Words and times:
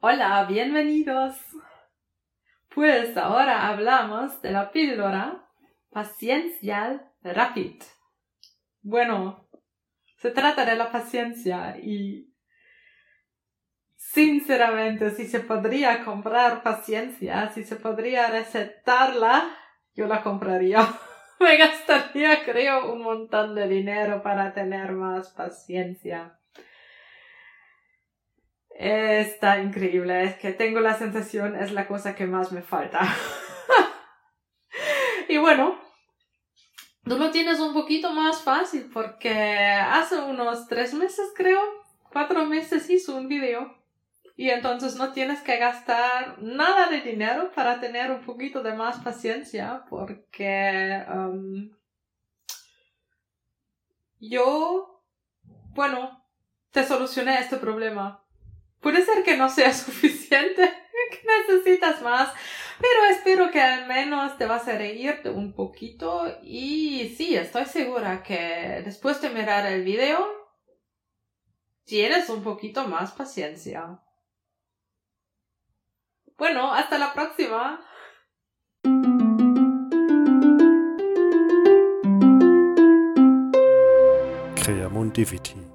Hola, 0.00 0.44
bienvenidos. 0.44 1.36
Pues 2.74 3.16
ahora 3.16 3.66
hablamos 3.68 4.42
de 4.42 4.52
la 4.52 4.70
píldora 4.70 5.48
paciencial 5.90 7.10
rapid. 7.22 7.82
Bueno, 8.82 9.48
se 10.18 10.32
trata 10.32 10.66
de 10.66 10.76
la 10.76 10.92
paciencia 10.92 11.78
y 11.78 12.30
sinceramente 13.96 15.12
si 15.12 15.26
se 15.26 15.40
podría 15.40 16.04
comprar 16.04 16.62
paciencia, 16.62 17.48
si 17.48 17.64
se 17.64 17.76
podría 17.76 18.26
recetarla, 18.28 19.48
yo 19.94 20.06
la 20.06 20.22
compraría. 20.22 20.86
Me 21.40 21.56
gastaría 21.56 22.44
creo 22.44 22.92
un 22.92 23.00
montón 23.00 23.54
de 23.54 23.66
dinero 23.66 24.22
para 24.22 24.52
tener 24.52 24.92
más 24.92 25.30
paciencia. 25.30 26.38
Está 28.78 29.62
increíble, 29.62 30.24
es 30.24 30.36
que 30.36 30.52
tengo 30.52 30.80
la 30.80 30.98
sensación, 30.98 31.56
es 31.56 31.72
la 31.72 31.88
cosa 31.88 32.14
que 32.14 32.26
más 32.26 32.52
me 32.52 32.60
falta. 32.60 33.00
y 35.30 35.38
bueno, 35.38 35.80
tú 37.04 37.16
lo 37.16 37.30
tienes 37.30 37.58
un 37.58 37.72
poquito 37.72 38.12
más 38.12 38.42
fácil 38.42 38.90
porque 38.92 39.32
hace 39.32 40.18
unos 40.18 40.68
tres 40.68 40.92
meses 40.92 41.32
creo, 41.34 41.58
cuatro 42.12 42.44
meses 42.44 42.90
hizo 42.90 43.16
un 43.16 43.28
video 43.28 43.74
y 44.36 44.50
entonces 44.50 44.96
no 44.96 45.14
tienes 45.14 45.40
que 45.40 45.56
gastar 45.56 46.42
nada 46.42 46.90
de 46.90 47.00
dinero 47.00 47.52
para 47.54 47.80
tener 47.80 48.10
un 48.10 48.26
poquito 48.26 48.62
de 48.62 48.74
más 48.74 48.98
paciencia 48.98 49.86
porque 49.88 51.02
um, 51.08 51.70
yo, 54.20 55.02
bueno, 55.70 56.22
te 56.72 56.84
solucioné 56.84 57.38
este 57.38 57.56
problema 57.56 58.25
Puede 58.86 59.04
ser 59.04 59.24
que 59.24 59.36
no 59.36 59.48
sea 59.48 59.72
suficiente, 59.74 60.72
que 61.10 61.26
necesitas 61.26 62.02
más, 62.02 62.32
pero 62.78 63.04
espero 63.10 63.50
que 63.50 63.60
al 63.60 63.88
menos 63.88 64.38
te 64.38 64.46
vas 64.46 64.68
a 64.68 64.78
reírte 64.78 65.28
un 65.28 65.54
poquito 65.54 66.38
y 66.44 67.12
sí, 67.16 67.34
estoy 67.34 67.64
segura 67.64 68.22
que 68.22 68.82
después 68.84 69.20
de 69.20 69.30
mirar 69.30 69.66
el 69.66 69.82
video 69.82 70.24
tienes 71.84 72.28
un 72.28 72.44
poquito 72.44 72.86
más 72.86 73.10
paciencia. 73.10 74.00
Bueno, 76.38 76.72
hasta 76.72 76.96
la 76.96 77.12
próxima. 77.12 77.84
Creamundivici 84.62 85.65